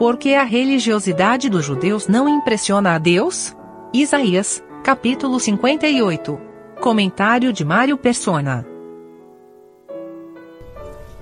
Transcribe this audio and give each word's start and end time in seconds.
Por 0.00 0.16
que 0.16 0.34
a 0.34 0.44
religiosidade 0.44 1.50
dos 1.50 1.62
judeus 1.62 2.08
não 2.08 2.26
impressiona 2.26 2.94
a 2.94 2.98
Deus? 2.98 3.54
Isaías, 3.92 4.64
capítulo 4.82 5.38
58. 5.38 6.40
Comentário 6.80 7.52
de 7.52 7.62
Mário 7.66 7.98
Persona. 7.98 8.66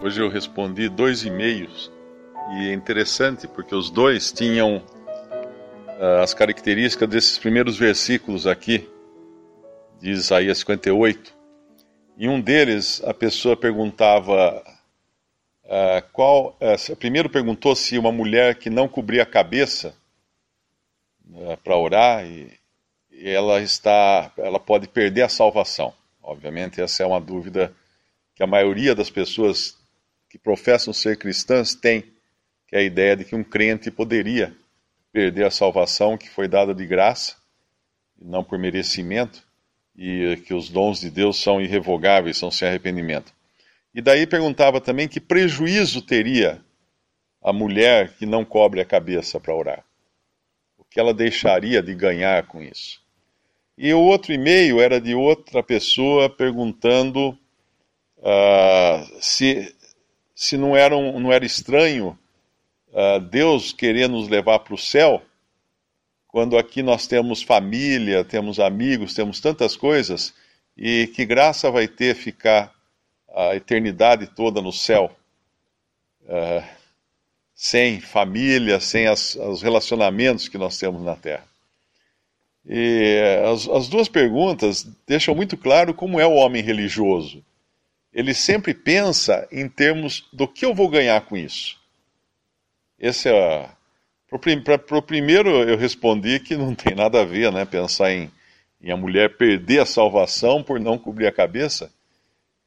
Hoje 0.01 0.23
eu 0.23 0.29
respondi 0.29 0.89
dois 0.89 1.25
e-mails 1.25 1.91
e 2.53 2.69
é 2.69 2.73
interessante 2.73 3.49
porque 3.49 3.75
os 3.75 3.91
dois 3.91 4.31
tinham 4.31 4.77
uh, 4.77 6.23
as 6.23 6.33
características 6.33 7.09
desses 7.09 7.37
primeiros 7.37 7.77
versículos 7.77 8.47
aqui 8.47 8.89
de 10.01 10.13
Isaías 10.13 10.59
58. 10.59 11.35
Em 12.17 12.29
um 12.29 12.41
deles, 12.41 13.03
a 13.05 13.13
pessoa 13.13 13.57
perguntava 13.57 14.63
uh, 15.69 16.03
qual. 16.13 16.59
Uh, 16.61 16.97
primeiro 16.97 17.29
perguntou 17.29 17.77
se 17.77 17.99
uma 17.99 18.11
mulher 18.11 18.57
que 18.57 18.71
não 18.71 18.89
cobria 18.89 19.23
a 19.23 19.27
cabeça 19.27 19.95
uh, 21.31 21.57
para 21.59 21.77
orar 21.77 22.25
e, 22.25 22.51
e 23.13 23.29
ela 23.29 23.61
está, 23.61 24.33
ela 24.39 24.59
pode 24.59 24.89
perder 24.89 25.23
a 25.23 25.29
salvação. 25.29 25.93
Obviamente, 26.23 26.81
essa 26.81 27.03
é 27.03 27.07
uma 27.07 27.21
dúvida 27.21 27.73
que 28.35 28.43
a 28.43 28.47
maioria 28.47 28.95
das 28.95 29.11
pessoas 29.11 29.77
que 30.29 30.39
professam 30.39 30.93
ser 30.93 31.17
cristãs 31.17 31.75
tem, 31.75 32.03
que 32.67 32.77
é 32.77 32.81
a 32.81 32.83
ideia 32.83 33.17
de 33.17 33.25
que 33.25 33.35
um 33.35 33.43
crente 33.43 33.91
poderia 33.91 34.55
perder 35.11 35.45
a 35.45 35.51
salvação 35.51 36.19
que 36.19 36.29
foi 36.29 36.47
dada 36.47 36.75
de 36.75 36.87
graça, 36.87 37.37
não 38.21 38.45
por 38.45 38.59
merecimento, 38.59 39.43
e 39.97 40.37
que 40.47 40.53
os 40.53 40.69
dons 40.69 41.01
de 41.01 41.11
Deus 41.11 41.41
são 41.41 41.61
irrevogáveis, 41.61 42.37
são 42.37 42.51
sem 42.51 42.69
arrependimento. 42.69 43.33
E 43.99 44.01
daí 44.01 44.29
perguntava 44.29 44.81
também 44.81 45.09
que 45.09 45.19
prejuízo 45.19 46.01
teria 46.01 46.65
a 47.43 47.53
mulher 47.53 48.13
que 48.13 48.25
não 48.25 48.45
cobre 48.45 48.81
a 48.81 48.85
cabeça 48.85 49.41
para 49.41 49.53
orar. 49.53 49.85
O 50.79 50.85
que 50.85 51.01
ela 51.01 51.13
deixaria 51.13 51.83
de 51.83 51.97
ganhar 51.97 52.47
com 52.47 52.63
isso? 52.63 53.03
E 53.77 53.93
o 53.93 53.99
outro 53.99 54.33
e-mail 54.33 54.81
era 54.81 55.01
de 55.01 55.17
outra 55.17 55.65
pessoa 55.65 56.31
perguntando 56.31 57.37
uh, 58.19 59.21
se 59.21 59.75
se 60.33 60.57
não 60.57 60.77
era, 60.77 60.97
um, 60.97 61.19
não 61.19 61.33
era 61.33 61.45
estranho 61.45 62.17
uh, 62.91 63.19
Deus 63.19 63.73
querer 63.73 64.09
nos 64.09 64.29
levar 64.29 64.61
para 64.61 64.75
o 64.75 64.79
céu, 64.79 65.21
quando 66.29 66.57
aqui 66.57 66.85
nós 66.85 67.09
temos 67.09 67.43
família, 67.43 68.25
temos 68.25 68.61
amigos, 68.61 69.13
temos 69.13 69.41
tantas 69.41 69.75
coisas, 69.75 70.33
e 70.77 71.09
que 71.09 71.27
graça 71.27 71.69
vai 71.69 71.89
ter 71.89 72.15
ficar 72.15 72.78
a 73.35 73.55
eternidade 73.55 74.27
toda 74.27 74.61
no 74.61 74.73
céu, 74.73 75.17
uh, 76.23 76.65
sem 77.55 78.01
família, 78.01 78.81
sem 78.81 79.07
as, 79.07 79.35
os 79.35 79.63
relacionamentos 79.63 80.49
que 80.49 80.59
nós 80.59 80.79
temos 80.79 81.03
na 81.03 81.17
terra. 81.17 81.47
E 82.65 83.21
as, 83.51 83.69
as 83.69 83.89
duas 83.89 84.09
perguntas 84.09 84.87
deixam 85.07 85.35
muito 85.35 85.57
claro 85.57 85.95
como 85.95 86.21
é 86.21 86.27
o 86.27 86.35
homem 86.35 86.63
religioso 86.63 87.43
ele 88.13 88.35
sempre 88.35 88.75
pensa 88.75 89.47
em 89.53 89.69
termos 89.69 90.27
do 90.33 90.49
que 90.49 90.65
eu 90.65 90.75
vou 90.75 90.89
ganhar 90.89 91.21
com 91.23 91.37
isso. 91.37 91.79
Esse 92.99 93.29
é 93.29 93.71
para 94.29 94.99
o 94.99 95.03
primeiro 95.03 95.51
eu 95.63 95.77
respondi 95.77 96.41
que 96.41 96.57
não 96.57 96.75
tem 96.75 96.95
nada 96.95 97.21
a 97.21 97.25
ver, 97.25 97.53
né? 97.53 97.65
Pensar 97.65 98.13
em, 98.13 98.31
em 98.83 98.91
a 98.91 98.97
mulher 98.97 99.37
perder 99.37 99.81
a 99.81 99.87
salvação 99.87 100.63
por 100.63 100.81
não 100.81 100.99
cobrir 100.99 101.27
a 101.27 101.33
cabeça. 101.33 101.93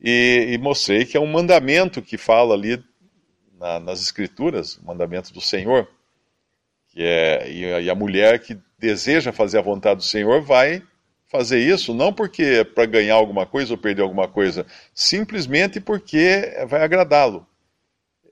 E, 0.02 0.54
e 0.54 0.58
mostrei 0.58 1.06
que 1.06 1.16
é 1.16 1.20
um 1.20 1.28
mandamento 1.28 2.02
que 2.02 2.18
fala 2.18 2.56
ali 2.56 2.84
na, 3.60 3.80
nas 3.80 4.02
escrituras, 4.02 4.78
o 4.78 4.86
mandamento 4.86 5.32
do 5.32 5.40
Senhor. 5.40 5.88
Que 6.88 7.04
é, 7.04 7.52
e, 7.52 7.90
a 7.90 7.96
mulher 7.96 8.40
que 8.40 8.58
deseja 8.80 9.32
fazer 9.32 9.60
a 9.60 9.62
vontade 9.62 9.98
do 9.98 10.04
Senhor 10.04 10.42
vai 10.42 10.82
fazer 11.28 11.60
isso 11.60 11.94
não 11.94 12.12
porque 12.12 12.44
é 12.44 12.64
para 12.66 12.86
ganhar 12.86 13.14
alguma 13.14 13.46
coisa 13.46 13.74
ou 13.74 13.78
perder 13.78 14.02
alguma 14.02 14.28
coisa, 14.28 14.66
simplesmente 14.94 15.80
porque 15.80 16.52
vai 16.68 16.82
agradá-lo. 16.84 17.48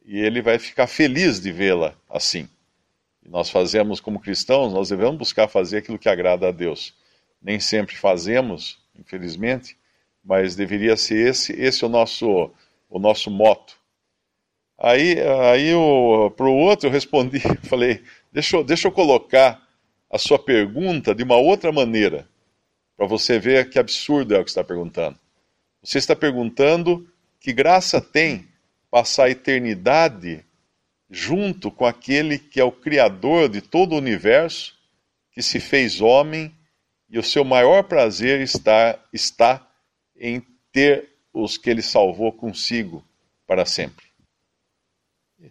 E 0.04 0.20
ele 0.20 0.42
vai 0.42 0.60
ficar 0.60 0.88
feliz 0.88 1.40
de 1.40 1.52
vê-la 1.52 1.94
assim. 2.10 2.50
E 3.24 3.30
nós 3.30 3.50
fazemos 3.50 4.02
como 4.02 4.20
cristãos, 4.20 4.74
nós 4.74 4.90
devemos 4.90 5.18
buscar 5.18 5.48
fazer 5.48 5.78
aquilo 5.78 6.00
que 6.00 6.10
agrada 6.10 6.50
a 6.50 6.52
Deus. 6.52 6.94
Nem 7.42 7.60
sempre 7.60 7.96
fazemos, 7.96 8.80
infelizmente, 8.98 9.78
mas 10.30 10.56
deveria 10.56 10.96
ser 10.96 11.28
esse, 11.28 11.54
esse 11.54 11.84
o 11.84 11.90
nosso 11.90 12.52
o 12.88 13.00
nosso 13.00 13.32
moto. 13.32 13.76
Aí, 14.78 15.16
aí 15.52 15.72
para 16.38 16.46
o 16.46 16.56
outro 16.56 16.88
eu 16.88 16.92
respondi, 16.92 17.40
falei, 17.68 18.04
deixa, 18.32 18.64
deixa 18.64 18.88
eu 18.88 18.92
colocar 18.92 19.60
a 20.08 20.20
sua 20.20 20.38
pergunta 20.38 21.16
de 21.16 21.24
uma 21.24 21.36
outra 21.36 21.72
maneira 21.72 22.28
para 22.96 23.08
você 23.08 23.40
ver 23.40 23.70
que 23.72 23.80
absurdo 23.80 24.36
é 24.36 24.40
o 24.40 24.44
que 24.44 24.52
está 24.52 24.64
perguntando. 24.64 25.18
Você 25.84 25.98
está 25.98 26.16
perguntando 26.16 27.08
que 27.40 27.52
graça 27.52 28.00
tem 28.00 28.48
passar 28.92 29.26
a 29.26 29.30
eternidade 29.32 30.46
junto 31.10 31.72
com 31.72 31.88
aquele 31.88 32.38
que 32.38 32.60
é 32.60 32.64
o 32.64 32.72
Criador 32.72 33.50
de 33.50 33.62
todo 33.62 33.94
o 33.94 33.98
universo, 33.98 34.76
que 35.32 35.42
se 35.42 35.60
fez 35.60 36.02
homem, 36.02 36.54
e 37.10 37.18
o 37.18 37.24
seu 37.24 37.44
maior 37.44 37.84
prazer 37.84 38.42
está, 38.42 39.00
está 39.12 39.69
em 40.20 40.46
ter 40.72 41.10
os 41.34 41.58
que 41.58 41.70
ele 41.70 41.82
salvou 41.82 42.32
consigo 42.32 43.04
para 43.48 43.66
sempre. 43.66 44.06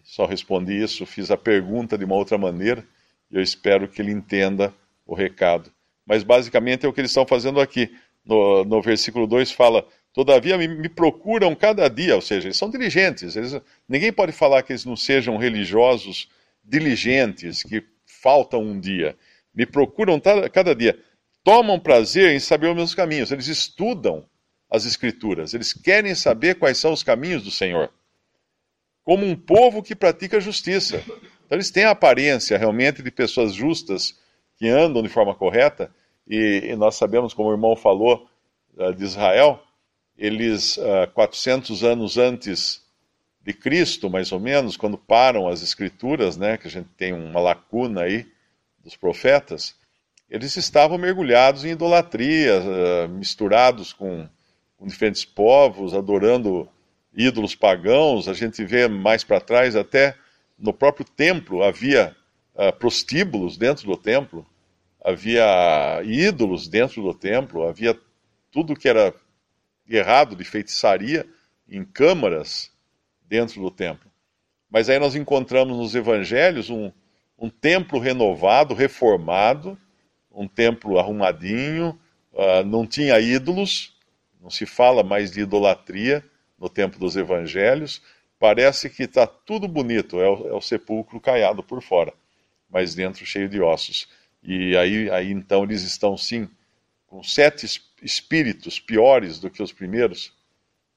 Só 0.03 0.25
respondi 0.25 0.81
isso, 0.81 1.05
fiz 1.05 1.31
a 1.31 1.37
pergunta 1.37 1.97
de 1.97 2.05
uma 2.05 2.15
outra 2.15 2.37
maneira, 2.37 2.85
e 3.31 3.35
eu 3.35 3.41
espero 3.41 3.87
que 3.87 4.01
ele 4.01 4.11
entenda 4.11 4.73
o 5.05 5.15
recado 5.15 5.71
mas 6.09 6.23
basicamente 6.23 6.87
é 6.87 6.89
o 6.89 6.91
que 6.91 6.99
eles 6.99 7.11
estão 7.11 7.27
fazendo 7.27 7.61
aqui. 7.61 7.95
No, 8.25 8.65
no 8.65 8.81
versículo 8.81 9.27
2 9.27 9.51
fala: 9.51 9.85
Todavia 10.11 10.57
me, 10.57 10.67
me, 10.67 10.89
procuram 10.89 11.53
cada 11.53 11.87
dia, 11.87 12.15
ou 12.15 12.21
seja, 12.21 12.47
eles 12.47 12.57
são 12.57 12.67
diligentes. 12.67 13.35
Eles, 13.35 13.55
ninguém 13.87 14.11
pode 14.11 14.31
falar 14.31 14.63
que 14.63 14.71
eles 14.71 14.83
não 14.83 14.95
sejam 14.95 15.37
religiosos 15.37 16.27
diligentes, 16.63 17.61
que 17.61 17.83
faltam 18.07 18.63
um 18.63 18.79
dia. 18.79 19.15
Me 19.53 19.67
procuram 19.67 20.19
cada 20.51 20.73
dia. 20.73 20.99
Tomam 21.43 21.79
prazer 21.79 22.31
em 22.31 22.39
saber 22.39 22.69
os 22.69 22.75
meus 22.75 22.95
caminhos. 22.95 23.31
Eles 23.31 23.47
estudam 23.47 24.25
as 24.69 24.85
Escrituras. 24.85 25.53
Eles 25.53 25.73
querem 25.73 26.13
saber 26.13 26.55
quais 26.55 26.77
são 26.77 26.93
os 26.93 27.03
caminhos 27.03 27.43
do 27.43 27.51
Senhor. 27.51 27.89
Como 29.03 29.25
um 29.25 29.35
povo 29.35 29.81
que 29.81 29.95
pratica 29.95 30.39
justiça. 30.39 31.03
Então, 31.07 31.57
eles 31.57 31.71
têm 31.71 31.85
a 31.85 31.91
aparência 31.91 32.57
realmente 32.57 33.01
de 33.01 33.09
pessoas 33.09 33.55
justas 33.55 34.15
que 34.57 34.67
andam 34.67 35.01
de 35.01 35.09
forma 35.09 35.33
correta, 35.33 35.89
e, 36.27 36.61
e 36.65 36.75
nós 36.75 36.95
sabemos, 36.95 37.33
como 37.33 37.49
o 37.49 37.53
irmão 37.53 37.75
falou, 37.75 38.29
uh, 38.77 38.93
de 38.93 39.03
Israel, 39.03 39.63
eles, 40.15 40.77
uh, 40.77 41.03
eh, 41.03 41.07
400 41.07 41.83
anos 41.83 42.17
antes 42.17 42.85
de 43.41 43.53
Cristo, 43.53 44.09
mais 44.09 44.31
ou 44.31 44.39
menos, 44.39 44.77
quando 44.77 44.97
param 44.97 45.47
as 45.47 45.63
escrituras, 45.63 46.37
né, 46.37 46.57
que 46.57 46.67
a 46.67 46.69
gente 46.69 46.89
tem 46.97 47.13
uma 47.13 47.39
lacuna 47.39 48.01
aí 48.01 48.27
dos 48.83 48.95
profetas, 48.97 49.73
eles 50.29 50.55
estavam 50.57 50.97
mergulhados 50.97 51.65
em 51.65 51.69
idolatria, 51.69 52.61
uh, 52.61 53.09
misturados 53.09 53.93
com, 53.93 54.27
com, 54.79 54.87
diferentes 54.87 55.25
povos, 55.25 55.93
adorando 55.93 56.67
ídolos 57.13 57.53
pagãos. 57.53 58.27
A 58.27 58.33
gente 58.33 58.63
vê 58.63 58.87
mais 58.87 59.23
para 59.23 59.41
trás, 59.41 59.75
até 59.75 60.15
no 60.57 60.73
próprio 60.73 61.05
templo 61.05 61.61
havia 61.61 62.15
uh, 62.55 62.73
prostíbulos 62.77 63.57
dentro 63.57 63.85
do 63.85 63.97
templo, 63.97 64.45
havia 65.03 66.01
ídolos 66.03 66.67
dentro 66.67 67.03
do 67.03 67.13
templo, 67.13 67.67
havia 67.67 67.97
tudo 68.51 68.75
que 68.75 68.87
era 68.87 69.13
errado 69.87 70.35
de 70.35 70.43
feitiçaria 70.43 71.25
em 71.67 71.83
câmaras 71.83 72.71
dentro 73.27 73.61
do 73.61 73.69
templo. 73.69 74.09
Mas 74.69 74.89
aí 74.89 74.99
nós 74.99 75.15
encontramos 75.15 75.77
nos 75.77 75.95
evangelhos 75.95 76.69
um, 76.69 76.91
um 77.37 77.49
templo 77.49 77.99
renovado, 77.99 78.73
reformado, 78.73 79.77
um 80.31 80.47
templo 80.47 80.99
arrumadinho, 80.99 81.99
uh, 82.33 82.63
não 82.65 82.85
tinha 82.85 83.19
ídolos, 83.19 83.97
não 84.39 84.49
se 84.49 84.65
fala 84.65 85.03
mais 85.03 85.31
de 85.31 85.41
idolatria 85.41 86.23
no 86.57 86.69
templo 86.69 86.99
dos 86.99 87.15
evangelhos. 87.15 88.01
Parece 88.37 88.89
que 88.89 89.03
está 89.03 89.27
tudo 89.27 89.67
bonito, 89.67 90.19
é 90.19 90.29
o, 90.29 90.47
é 90.47 90.53
o 90.53 90.61
sepulcro 90.61 91.19
caiado 91.19 91.61
por 91.61 91.81
fora, 91.81 92.13
mas 92.69 92.95
dentro 92.95 93.25
cheio 93.25 93.49
de 93.49 93.59
ossos. 93.59 94.07
E 94.41 94.75
aí, 94.77 95.09
aí 95.09 95.31
então 95.31 95.63
eles 95.63 95.83
estão 95.83 96.17
sim 96.17 96.49
com 97.05 97.21
sete 97.21 97.65
espíritos 98.01 98.79
piores 98.79 99.39
do 99.39 99.49
que 99.49 99.61
os 99.61 99.73
primeiros 99.73 100.33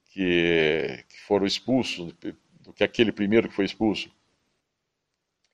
que, 0.06 1.04
que 1.08 1.20
foram 1.20 1.46
expulsos, 1.46 2.12
do 2.60 2.72
que 2.72 2.84
aquele 2.84 3.10
primeiro 3.10 3.48
que 3.48 3.54
foi 3.54 3.64
expulso. 3.64 4.10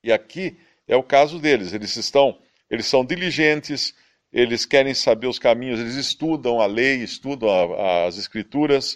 E 0.03 0.13
aqui 0.13 0.57
é 0.87 0.97
o 0.97 1.03
caso 1.03 1.39
deles. 1.39 1.73
Eles 1.73 1.97
estão, 1.97 2.39
eles 2.69 2.87
são 2.87 3.05
diligentes, 3.05 3.95
eles 4.33 4.65
querem 4.67 4.95
saber 4.95 5.27
os 5.27 5.39
caminhos, 5.39 5.81
eles 5.81 5.95
estudam 5.95 6.61
a 6.61 6.67
lei, 6.67 6.97
estudam 6.97 7.49
a, 7.49 8.07
as 8.07 8.19
escrituras. 8.19 8.95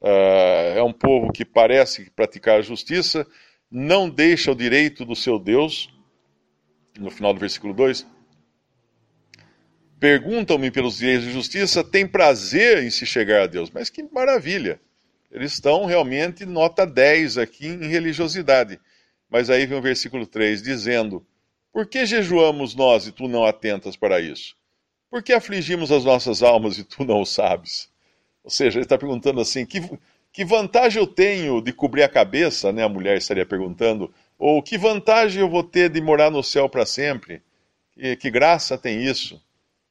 Uh, 0.00 0.76
é 0.76 0.82
um 0.82 0.92
povo 0.92 1.32
que 1.32 1.44
parece 1.44 2.08
praticar 2.10 2.58
a 2.58 2.62
justiça, 2.62 3.26
não 3.70 4.08
deixa 4.08 4.52
o 4.52 4.54
direito 4.54 5.04
do 5.04 5.16
seu 5.16 5.38
Deus 5.38 5.90
no 6.98 7.10
final 7.10 7.32
do 7.32 7.40
versículo 7.40 7.72
2. 7.72 8.06
Perguntam-me 10.00 10.70
pelos 10.70 10.98
direitos 10.98 11.26
de 11.26 11.32
justiça, 11.32 11.82
tem 11.82 12.06
prazer 12.06 12.82
em 12.82 12.90
se 12.90 13.04
chegar 13.04 13.42
a 13.42 13.46
Deus. 13.46 13.70
Mas 13.70 13.90
que 13.90 14.02
maravilha! 14.12 14.80
Eles 15.30 15.52
estão 15.52 15.84
realmente 15.84 16.46
nota 16.46 16.86
10 16.86 17.36
aqui 17.36 17.66
em 17.66 17.88
religiosidade. 17.88 18.80
Mas 19.28 19.50
aí 19.50 19.66
vem 19.66 19.78
o 19.78 19.82
versículo 19.82 20.26
3 20.26 20.62
dizendo: 20.62 21.26
Por 21.72 21.86
que 21.86 22.06
jejuamos 22.06 22.74
nós 22.74 23.06
e 23.06 23.12
tu 23.12 23.28
não 23.28 23.44
atentas 23.44 23.96
para 23.96 24.20
isso? 24.20 24.56
Por 25.10 25.22
que 25.22 25.32
afligimos 25.32 25.90
as 25.90 26.04
nossas 26.04 26.42
almas 26.42 26.78
e 26.78 26.84
tu 26.84 27.04
não 27.04 27.22
o 27.22 27.26
sabes? 27.26 27.88
Ou 28.44 28.50
seja, 28.50 28.78
ele 28.78 28.84
está 28.84 28.98
perguntando 28.98 29.40
assim: 29.40 29.64
que, 29.64 29.80
que 30.32 30.44
vantagem 30.44 31.00
eu 31.00 31.06
tenho 31.06 31.60
de 31.60 31.72
cobrir 31.72 32.02
a 32.02 32.08
cabeça? 32.08 32.72
Né, 32.72 32.84
a 32.84 32.88
mulher 32.88 33.16
estaria 33.16 33.46
perguntando. 33.46 34.12
Ou 34.38 34.62
que 34.62 34.78
vantagem 34.78 35.40
eu 35.40 35.48
vou 35.48 35.64
ter 35.64 35.90
de 35.90 36.00
morar 36.00 36.30
no 36.30 36.42
céu 36.42 36.68
para 36.68 36.86
sempre? 36.86 37.42
Que, 37.92 38.16
que 38.16 38.30
graça 38.30 38.76
tem 38.76 39.02
isso? 39.02 39.42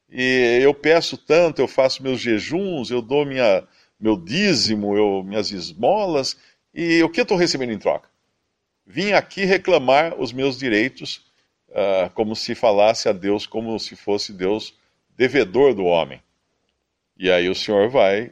E 0.09 0.59
eu 0.61 0.73
peço 0.73 1.17
tanto, 1.17 1.61
eu 1.61 1.67
faço 1.67 2.01
meus 2.01 2.21
jejuns, 2.21 2.89
eu 2.89 3.01
dou 3.01 3.25
minha, 3.25 3.67
meu 3.99 4.15
dízimo, 4.15 4.95
eu, 4.95 5.23
minhas 5.23 5.51
esmolas, 5.51 6.37
e 6.73 7.03
o 7.03 7.09
que 7.09 7.19
eu 7.19 7.23
estou 7.23 7.37
recebendo 7.37 7.73
em 7.73 7.77
troca? 7.77 8.09
Vim 8.85 9.11
aqui 9.11 9.43
reclamar 9.43 10.17
os 10.17 10.31
meus 10.31 10.57
direitos, 10.57 11.25
uh, 11.69 12.09
como 12.13 12.37
se 12.37 12.55
falasse 12.55 13.09
a 13.09 13.11
Deus 13.11 13.45
como 13.45 13.77
se 13.79 13.97
fosse 13.97 14.31
Deus 14.31 14.73
devedor 15.17 15.73
do 15.73 15.83
homem. 15.83 16.21
E 17.17 17.31
aí 17.31 17.49
o 17.49 17.55
Senhor 17.55 17.89
vai 17.89 18.31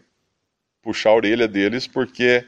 puxar 0.84 1.10
a 1.10 1.16
orelha 1.16 1.48
deles, 1.48 1.88
porque 1.88 2.46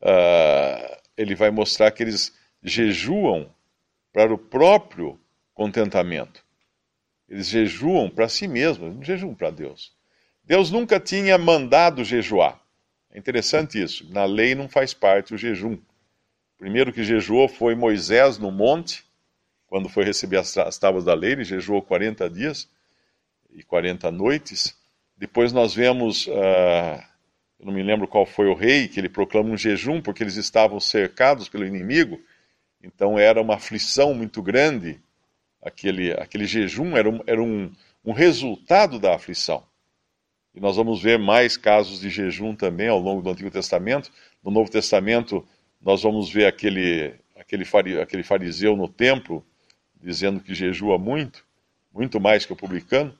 uh, 0.00 0.96
ele 1.14 1.34
vai 1.34 1.50
mostrar 1.50 1.90
que 1.90 2.02
eles 2.02 2.34
jejuam 2.62 3.54
para 4.12 4.32
o 4.32 4.38
próprio 4.38 5.20
contentamento. 5.52 6.42
Eles 7.28 7.48
jejuam 7.48 8.08
para 8.08 8.28
si 8.28 8.48
mesmos, 8.48 8.94
não 8.94 9.02
jejuam 9.02 9.34
para 9.34 9.50
Deus. 9.50 9.92
Deus 10.42 10.70
nunca 10.70 10.98
tinha 10.98 11.36
mandado 11.36 12.02
jejuar. 12.02 12.58
É 13.10 13.18
interessante 13.18 13.80
isso. 13.80 14.10
Na 14.10 14.24
lei 14.24 14.54
não 14.54 14.68
faz 14.68 14.94
parte 14.94 15.34
o 15.34 15.38
jejum. 15.38 15.74
O 15.74 16.58
primeiro 16.58 16.92
que 16.92 17.04
jejuou 17.04 17.46
foi 17.46 17.74
Moisés 17.74 18.38
no 18.38 18.50
monte, 18.50 19.04
quando 19.66 19.88
foi 19.88 20.04
receber 20.04 20.38
as, 20.38 20.56
as 20.56 20.78
tábuas 20.78 21.04
da 21.04 21.14
lei, 21.14 21.32
ele 21.32 21.44
jejuou 21.44 21.82
40 21.82 22.28
dias 22.30 22.68
e 23.52 23.62
40 23.62 24.10
noites. 24.10 24.76
Depois 25.16 25.52
nós 25.52 25.74
vemos, 25.74 26.26
uh, 26.26 27.02
eu 27.58 27.66
não 27.66 27.72
me 27.72 27.82
lembro 27.82 28.08
qual 28.08 28.24
foi 28.24 28.46
o 28.46 28.54
rei, 28.54 28.88
que 28.88 28.98
ele 28.98 29.08
proclama 29.08 29.50
um 29.50 29.56
jejum 29.56 30.00
porque 30.00 30.22
eles 30.22 30.36
estavam 30.36 30.80
cercados 30.80 31.48
pelo 31.48 31.66
inimigo. 31.66 32.20
Então 32.82 33.18
era 33.18 33.40
uma 33.40 33.56
aflição 33.56 34.14
muito 34.14 34.42
grande. 34.42 35.00
Aquele, 35.62 36.12
aquele 36.12 36.46
jejum 36.46 36.96
era, 36.96 37.08
um, 37.08 37.20
era 37.26 37.42
um, 37.42 37.70
um 38.04 38.12
resultado 38.12 38.98
da 38.98 39.14
aflição. 39.14 39.62
E 40.54 40.60
nós 40.60 40.76
vamos 40.76 41.02
ver 41.02 41.18
mais 41.18 41.56
casos 41.56 42.00
de 42.00 42.10
jejum 42.10 42.56
também 42.56 42.88
ao 42.88 42.98
longo 42.98 43.22
do 43.22 43.30
Antigo 43.30 43.50
Testamento. 43.50 44.10
No 44.42 44.50
Novo 44.50 44.70
Testamento, 44.70 45.46
nós 45.80 46.02
vamos 46.02 46.30
ver 46.30 46.46
aquele, 46.46 47.14
aquele, 47.36 48.00
aquele 48.00 48.22
fariseu 48.22 48.76
no 48.76 48.88
templo 48.88 49.44
dizendo 50.02 50.40
que 50.40 50.54
jejua 50.54 50.98
muito, 50.98 51.44
muito 51.92 52.18
mais 52.18 52.46
que 52.46 52.52
o 52.52 52.56
publicano. 52.56 53.16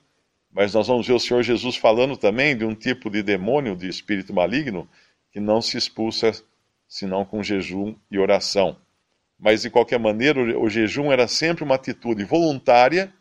Mas 0.53 0.73
nós 0.73 0.87
vamos 0.87 1.07
ver 1.07 1.13
o 1.13 1.19
Senhor 1.19 1.43
Jesus 1.43 1.75
falando 1.75 2.17
também 2.17 2.57
de 2.57 2.65
um 2.65 2.75
tipo 2.75 3.09
de 3.09 3.23
demônio, 3.23 3.75
de 3.75 3.87
espírito 3.87 4.33
maligno, 4.33 4.87
que 5.31 5.39
não 5.39 5.61
se 5.61 5.77
expulsa 5.77 6.31
senão 6.87 7.23
com 7.23 7.41
jejum 7.41 7.95
e 8.09 8.19
oração. 8.19 8.77
Mas, 9.39 9.61
de 9.61 9.69
qualquer 9.69 9.99
maneira, 9.99 10.59
o 10.59 10.69
jejum 10.69 11.11
era 11.11 11.27
sempre 11.27 11.63
uma 11.63 11.75
atitude 11.75 12.23
voluntária 12.23 13.11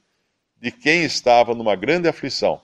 de 0.61 0.71
quem 0.71 1.05
estava 1.05 1.55
numa 1.55 1.75
grande 1.75 2.09
aflição 2.09 2.61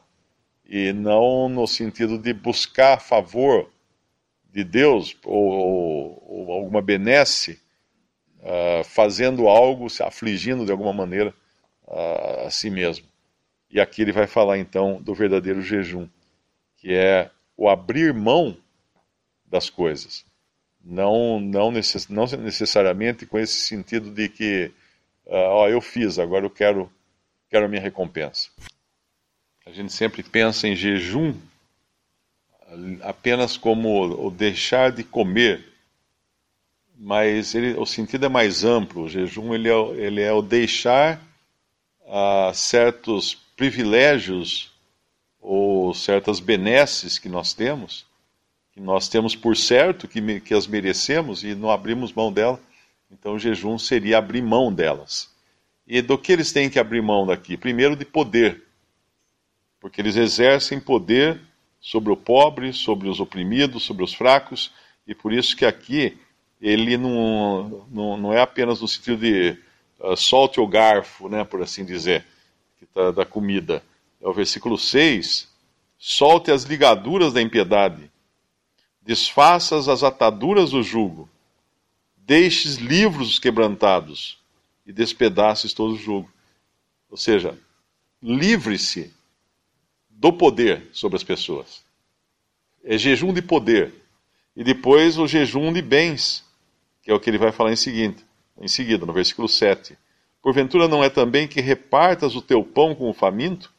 e 0.68 0.92
não 0.92 1.48
no 1.48 1.66
sentido 1.66 2.18
de 2.18 2.32
buscar 2.32 3.00
favor 3.00 3.70
de 4.52 4.64
Deus 4.64 5.16
ou, 5.24 6.22
ou, 6.26 6.52
alguma 6.52 6.82
benesse, 6.82 7.60
uh, 8.40 8.84
fazendo 8.84 9.48
algo, 9.48 9.88
se 9.88 10.02
afligindo 10.02 10.64
de 10.64 10.72
alguma 10.72 10.92
maneira 10.92 11.32
uh, 11.86 12.46
a 12.46 12.50
si 12.50 12.68
mesmo. 12.68 13.06
E 13.70 13.80
aqui 13.80 14.02
ele 14.02 14.12
vai 14.12 14.26
falar 14.26 14.58
então 14.58 15.00
do 15.02 15.14
verdadeiro 15.14 15.60
jejum, 15.60 16.08
que 16.76 16.92
é 16.94 17.30
o 17.56 17.68
abrir 17.68 18.14
mão 18.14 18.56
das 19.44 19.70
coisas. 19.70 20.24
Não, 20.84 21.40
não, 21.40 21.70
necess, 21.70 22.08
não 22.08 22.26
necessariamente 22.26 23.26
com 23.26 23.38
esse 23.38 23.56
sentido 23.66 24.10
de 24.10 24.28
que, 24.28 24.70
uh, 25.26 25.34
ó, 25.34 25.68
eu 25.68 25.80
fiz, 25.80 26.18
agora 26.18 26.46
eu 26.46 26.50
quero, 26.50 26.90
quero 27.50 27.66
a 27.66 27.68
minha 27.68 27.82
recompensa. 27.82 28.50
A 29.64 29.72
gente 29.72 29.92
sempre 29.92 30.22
pensa 30.22 30.68
em 30.68 30.76
jejum 30.76 31.34
apenas 33.02 33.56
como 33.56 34.26
o 34.26 34.30
deixar 34.30 34.92
de 34.92 35.02
comer, 35.02 35.72
mas 36.96 37.54
ele, 37.54 37.74
o 37.78 37.84
sentido 37.84 38.26
é 38.26 38.28
mais 38.28 38.64
amplo. 38.64 39.02
O 39.02 39.08
jejum 39.08 39.54
ele 39.54 39.68
é, 39.68 39.78
ele 39.96 40.22
é 40.22 40.32
o 40.32 40.40
deixar 40.40 41.20
uh, 42.02 42.54
certos 42.54 43.45
privilégios 43.56 44.72
ou 45.40 45.94
certas 45.94 46.38
benesses 46.38 47.18
que 47.18 47.28
nós 47.28 47.54
temos, 47.54 48.06
que 48.72 48.80
nós 48.80 49.08
temos 49.08 49.34
por 49.34 49.56
certo 49.56 50.06
que, 50.06 50.40
que 50.40 50.54
as 50.54 50.66
merecemos 50.66 51.42
e 51.42 51.54
não 51.54 51.70
abrimos 51.70 52.12
mão 52.12 52.32
delas. 52.32 52.60
Então 53.10 53.34
o 53.34 53.38
jejum 53.38 53.78
seria 53.78 54.18
abrir 54.18 54.42
mão 54.42 54.72
delas. 54.72 55.34
E 55.86 56.02
do 56.02 56.18
que 56.18 56.32
eles 56.32 56.52
têm 56.52 56.68
que 56.68 56.78
abrir 56.78 57.00
mão 57.00 57.26
daqui? 57.26 57.56
Primeiro 57.56 57.96
de 57.96 58.04
poder 58.04 58.66
porque 59.86 60.00
eles 60.00 60.16
exercem 60.16 60.80
poder 60.80 61.40
sobre 61.80 62.12
o 62.12 62.16
pobre, 62.16 62.72
sobre 62.72 63.08
os 63.08 63.20
oprimidos, 63.20 63.84
sobre 63.84 64.02
os 64.02 64.12
fracos, 64.12 64.72
e 65.06 65.14
por 65.14 65.32
isso 65.32 65.56
que 65.56 65.64
aqui 65.64 66.18
ele 66.60 66.96
não, 66.96 67.86
não, 67.88 68.16
não 68.16 68.32
é 68.32 68.40
apenas 68.40 68.80
no 68.80 68.88
sentido 68.88 69.18
de 69.18 69.56
uh, 70.00 70.16
solte 70.16 70.58
o 70.58 70.66
garfo, 70.66 71.28
né, 71.28 71.44
por 71.44 71.62
assim 71.62 71.84
dizer, 71.84 72.24
que 72.78 72.86
tá, 72.86 73.10
da 73.10 73.24
comida. 73.24 73.82
É 74.20 74.28
o 74.28 74.32
versículo 74.32 74.78
6, 74.78 75.48
solte 75.98 76.50
as 76.50 76.64
ligaduras 76.64 77.32
da 77.32 77.42
impiedade, 77.42 78.10
desfaças 79.02 79.88
as 79.88 80.02
ataduras 80.02 80.70
do 80.70 80.82
jugo, 80.82 81.28
deixes 82.16 82.76
livros 82.76 83.30
os 83.30 83.38
quebrantados 83.38 84.38
e 84.84 84.92
despedaces 84.92 85.72
todo 85.72 85.94
o 85.94 85.98
jugo. 85.98 86.30
Ou 87.10 87.16
seja, 87.16 87.56
livre-se 88.22 89.12
do 90.08 90.32
poder 90.32 90.88
sobre 90.92 91.16
as 91.16 91.22
pessoas. 91.22 91.84
É 92.82 92.96
jejum 92.96 93.32
de 93.32 93.42
poder. 93.42 93.92
E 94.54 94.64
depois 94.64 95.18
o 95.18 95.26
jejum 95.26 95.72
de 95.72 95.82
bens, 95.82 96.44
que 97.02 97.10
é 97.10 97.14
o 97.14 97.20
que 97.20 97.28
ele 97.28 97.38
vai 97.38 97.52
falar 97.52 97.72
em 97.72 97.76
seguida, 97.76 98.20
em 98.58 98.68
seguida, 98.68 99.04
no 99.04 99.12
versículo 99.12 99.48
7. 99.48 99.96
Porventura 100.46 100.86
não 100.86 101.02
é 101.02 101.10
também 101.10 101.48
que 101.48 101.60
repartas 101.60 102.36
o 102.36 102.40
teu 102.40 102.62
pão 102.62 102.94
com 102.94 103.10
o 103.10 103.12
faminto, 103.12 103.74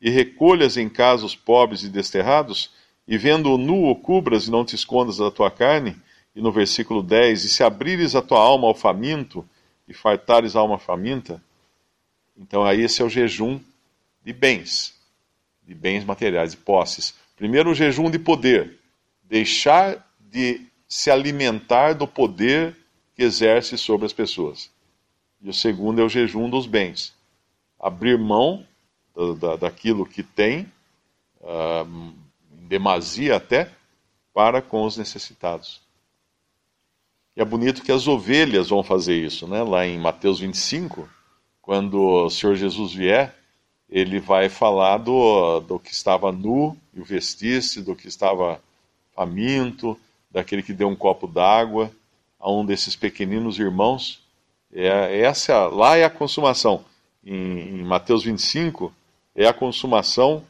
e 0.00 0.10
recolhas 0.10 0.76
em 0.76 0.88
casa 0.88 1.24
os 1.24 1.36
pobres 1.36 1.84
e 1.84 1.88
desterrados, 1.88 2.72
e 3.06 3.16
vendo 3.16 3.54
o 3.54 3.56
nu 3.56 3.88
o 3.88 3.94
cubras 3.94 4.48
e 4.48 4.50
não 4.50 4.64
te 4.64 4.74
escondas 4.74 5.18
da 5.18 5.30
tua 5.30 5.52
carne? 5.52 5.96
E 6.34 6.40
no 6.40 6.50
versículo 6.50 7.00
10, 7.00 7.44
e 7.44 7.48
se 7.48 7.62
abrires 7.62 8.16
a 8.16 8.22
tua 8.22 8.40
alma 8.40 8.66
ao 8.66 8.74
faminto, 8.74 9.48
e 9.86 9.94
fartares 9.94 10.56
a 10.56 10.58
alma 10.58 10.80
faminta? 10.80 11.40
Então 12.36 12.64
aí 12.64 12.80
esse 12.80 13.00
é 13.00 13.04
o 13.04 13.08
jejum 13.08 13.60
de 14.24 14.32
bens 14.32 14.98
de 15.64 15.76
bens 15.76 16.04
materiais, 16.04 16.50
de 16.50 16.56
posses. 16.56 17.14
Primeiro, 17.36 17.70
o 17.70 17.74
jejum 17.74 18.10
de 18.10 18.18
poder. 18.18 18.80
Deixar 19.22 20.04
de 20.18 20.62
se 20.88 21.08
alimentar 21.08 21.92
do 21.92 22.08
poder 22.08 22.76
que 23.14 23.22
exerce 23.22 23.78
sobre 23.78 24.06
as 24.06 24.12
pessoas. 24.12 24.72
E 25.42 25.48
o 25.48 25.54
segundo 25.54 26.00
é 26.00 26.04
o 26.04 26.08
jejum 26.08 26.48
dos 26.50 26.66
bens. 26.66 27.14
Abrir 27.78 28.18
mão 28.18 28.66
da, 29.14 29.32
da, 29.32 29.56
daquilo 29.56 30.04
que 30.04 30.22
tem, 30.22 30.70
uh, 31.40 32.12
em 32.52 32.66
demasia 32.66 33.36
até, 33.36 33.70
para 34.34 34.60
com 34.60 34.84
os 34.84 34.96
necessitados. 34.96 35.80
E 37.36 37.40
é 37.40 37.44
bonito 37.44 37.82
que 37.82 37.92
as 37.92 38.06
ovelhas 38.06 38.68
vão 38.68 38.82
fazer 38.82 39.14
isso, 39.14 39.46
né? 39.46 39.62
Lá 39.62 39.86
em 39.86 39.98
Mateus 39.98 40.40
25, 40.40 41.08
quando 41.62 42.00
o 42.00 42.30
Senhor 42.30 42.56
Jesus 42.56 42.92
vier, 42.92 43.34
ele 43.88 44.20
vai 44.20 44.48
falar 44.48 44.98
do, 44.98 45.60
do 45.60 45.78
que 45.78 45.92
estava 45.92 46.30
nu 46.30 46.76
e 46.94 47.00
o 47.00 47.04
vestisse, 47.04 47.82
do 47.82 47.96
que 47.96 48.08
estava 48.08 48.60
faminto, 49.14 49.98
daquele 50.30 50.62
que 50.62 50.72
deu 50.72 50.88
um 50.88 50.96
copo 50.96 51.26
d'água 51.26 51.90
a 52.38 52.50
um 52.50 52.64
desses 52.64 52.94
pequeninos 52.94 53.58
irmãos. 53.58 54.22
É, 54.72 55.20
essa 55.20 55.66
lá 55.66 55.96
é 55.96 56.04
a 56.04 56.10
consumação. 56.10 56.84
Em, 57.24 57.80
em 57.80 57.84
Mateus 57.84 58.24
25 58.24 58.92
é 59.34 59.46
a 59.46 59.52
consumação 59.52 60.44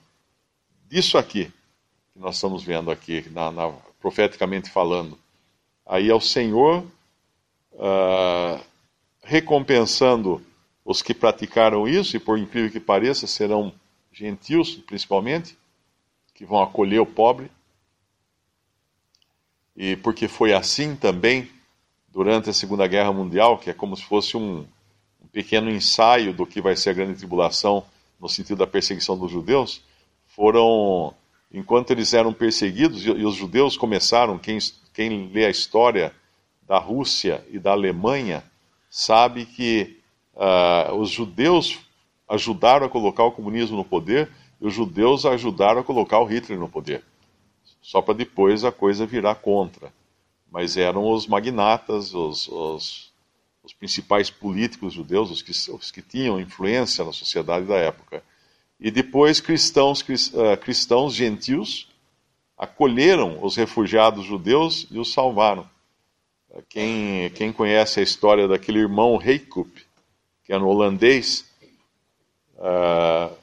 disso 0.88 1.18
aqui 1.18 1.52
que 2.12 2.18
nós 2.18 2.34
estamos 2.34 2.62
vendo 2.62 2.90
aqui, 2.90 3.28
na, 3.30 3.50
na, 3.50 3.72
profeticamente 4.00 4.70
falando. 4.70 5.18
Aí 5.86 6.10
é 6.10 6.14
o 6.14 6.20
Senhor 6.20 6.84
uh, 7.72 8.60
recompensando 9.22 10.44
os 10.84 11.02
que 11.02 11.14
praticaram 11.14 11.86
isso, 11.86 12.16
e 12.16 12.20
por 12.20 12.38
incrível 12.38 12.70
que 12.70 12.80
pareça, 12.80 13.26
serão 13.26 13.72
gentios 14.12 14.74
principalmente, 14.74 15.56
que 16.34 16.44
vão 16.44 16.60
acolher 16.60 17.00
o 17.00 17.06
pobre. 17.06 17.50
E 19.76 19.96
porque 19.96 20.26
foi 20.26 20.52
assim 20.52 20.96
também 20.96 21.48
durante 22.12 22.50
a 22.50 22.52
Segunda 22.52 22.86
Guerra 22.86 23.12
Mundial, 23.12 23.58
que 23.58 23.70
é 23.70 23.72
como 23.74 23.96
se 23.96 24.04
fosse 24.04 24.36
um, 24.36 24.66
um 25.22 25.26
pequeno 25.32 25.70
ensaio 25.70 26.32
do 26.32 26.46
que 26.46 26.60
vai 26.60 26.76
ser 26.76 26.90
a 26.90 26.94
grande 26.94 27.18
tribulação 27.18 27.84
no 28.20 28.28
sentido 28.28 28.58
da 28.58 28.66
perseguição 28.66 29.16
dos 29.16 29.30
judeus, 29.30 29.82
foram, 30.26 31.14
enquanto 31.52 31.90
eles 31.90 32.12
eram 32.12 32.32
perseguidos, 32.32 33.04
e, 33.04 33.10
os 33.10 33.34
judeus 33.34 33.76
começaram, 33.76 34.38
quem, 34.38 34.58
quem 34.92 35.30
lê 35.32 35.46
a 35.46 35.50
história 35.50 36.12
da 36.66 36.78
Rússia 36.78 37.44
e 37.50 37.58
da 37.58 37.72
Alemanha, 37.72 38.44
sabe 38.90 39.46
que 39.46 39.98
uh, 40.34 40.94
os 40.94 41.10
judeus 41.10 41.78
ajudaram 42.28 42.86
a 42.86 42.90
colocar 42.90 43.24
o 43.24 43.32
comunismo 43.32 43.76
no 43.76 43.84
poder 43.84 44.30
e 44.60 44.66
os 44.66 44.74
judeus 44.74 45.24
ajudaram 45.24 45.80
a 45.80 45.84
colocar 45.84 46.20
o 46.20 46.24
Hitler 46.24 46.58
no 46.58 46.68
poder. 46.68 47.02
Só 47.80 48.02
para 48.02 48.14
depois 48.14 48.64
a 48.64 48.70
coisa 48.70 49.06
virar 49.06 49.36
contra. 49.36 49.92
Mas 50.50 50.76
eram 50.76 51.10
os 51.10 51.26
magnatas, 51.26 52.12
os, 52.12 52.48
os, 52.48 53.12
os 53.62 53.72
principais 53.72 54.30
políticos 54.30 54.92
judeus, 54.92 55.30
os 55.30 55.42
que, 55.42 55.52
os 55.70 55.90
que 55.90 56.02
tinham 56.02 56.40
influência 56.40 57.04
na 57.04 57.12
sociedade 57.12 57.66
da 57.66 57.76
época. 57.76 58.22
E 58.80 58.90
depois 58.90 59.40
cristãos, 59.40 60.04
eh, 60.34 60.56
cristãos 60.56 61.14
gentios 61.14 61.88
acolheram 62.56 63.42
os 63.42 63.56
refugiados 63.56 64.24
judeus 64.24 64.86
e 64.90 64.98
os 64.98 65.12
salvaram. 65.12 65.68
Quem, 66.68 67.30
quem 67.30 67.52
conhece 67.52 68.00
a 68.00 68.02
história 68.02 68.48
daquele 68.48 68.80
irmão 68.80 69.16
Reikup, 69.16 69.70
que 70.44 70.52
era 70.52 70.62
um 70.62 70.66
holandês, 70.66 71.48
uh, 72.56 73.34